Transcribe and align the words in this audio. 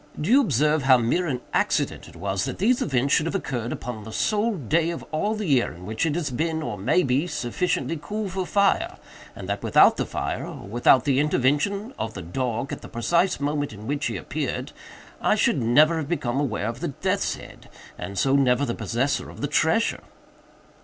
Do 0.19 0.31
you 0.31 0.41
observe 0.41 0.81
how 0.81 0.97
mere 0.97 1.27
an 1.27 1.41
accident 1.53 2.07
it 2.07 2.15
was 2.15 2.45
that 2.45 2.57
these 2.57 2.81
events 2.81 3.13
should 3.13 3.27
have 3.27 3.35
occurred 3.35 3.71
upon 3.71 4.03
the 4.03 4.11
sole 4.11 4.55
day 4.55 4.89
of 4.89 5.03
all 5.11 5.35
the 5.35 5.45
year 5.45 5.71
in 5.73 5.85
which 5.85 6.07
it 6.07 6.15
has 6.15 6.31
been, 6.31 6.63
or 6.63 6.75
may 6.75 7.03
be, 7.03 7.27
sufficiently 7.27 7.99
cool 8.01 8.27
for 8.27 8.47
fire, 8.47 8.97
and 9.35 9.47
that 9.47 9.61
without 9.61 9.97
the 9.97 10.05
fire, 10.07 10.43
or 10.43 10.67
without 10.67 11.03
the 11.05 11.19
intervention 11.19 11.93
of 11.99 12.15
the 12.15 12.23
dog 12.23 12.71
at 12.73 12.81
the 12.81 12.89
precise 12.89 13.39
moment 13.39 13.73
in 13.73 13.85
which 13.85 14.07
he 14.07 14.17
appeared, 14.17 14.71
I 15.21 15.35
should 15.35 15.61
never 15.61 15.97
have 15.97 16.09
become 16.09 16.39
aware 16.39 16.65
of 16.67 16.79
the 16.79 16.87
death's 16.87 17.35
head, 17.35 17.69
and 17.95 18.17
so 18.17 18.35
never 18.35 18.65
the 18.65 18.73
possessor 18.73 19.29
of 19.29 19.41
the 19.41 19.47
treasure?" 19.47 20.01